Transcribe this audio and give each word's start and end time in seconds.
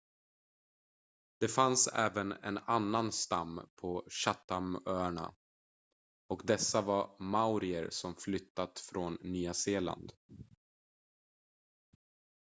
det 1.39 1.47
fanns 1.47 1.87
även 1.87 2.31
en 2.31 2.57
annan 2.57 3.11
stam 3.11 3.61
på 3.75 4.03
chathamöarna 4.09 5.33
och 6.27 6.41
dessa 6.45 6.81
var 6.81 7.15
maorier 7.19 7.89
som 7.89 8.15
flyttat 8.15 8.79
från 8.79 9.17
nya 9.21 9.53
zeeland 9.53 10.13